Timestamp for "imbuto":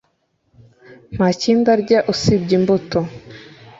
2.59-2.99